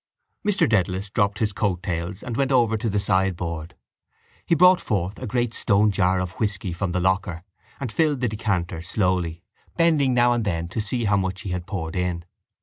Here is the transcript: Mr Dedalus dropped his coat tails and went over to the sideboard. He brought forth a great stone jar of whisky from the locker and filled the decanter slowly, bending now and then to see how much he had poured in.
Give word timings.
Mr 0.43 0.67
Dedalus 0.67 1.11
dropped 1.11 1.37
his 1.37 1.53
coat 1.53 1.83
tails 1.83 2.23
and 2.23 2.35
went 2.35 2.51
over 2.51 2.75
to 2.75 2.89
the 2.89 2.99
sideboard. 2.99 3.75
He 4.47 4.55
brought 4.55 4.81
forth 4.81 5.19
a 5.19 5.27
great 5.27 5.53
stone 5.53 5.91
jar 5.91 6.19
of 6.19 6.31
whisky 6.39 6.73
from 6.73 6.91
the 6.91 6.99
locker 6.99 7.43
and 7.79 7.91
filled 7.91 8.21
the 8.21 8.27
decanter 8.27 8.81
slowly, 8.81 9.43
bending 9.77 10.15
now 10.15 10.31
and 10.33 10.43
then 10.43 10.67
to 10.69 10.81
see 10.81 11.03
how 11.03 11.17
much 11.17 11.41
he 11.41 11.51
had 11.51 11.67
poured 11.67 11.95
in. 11.95 12.25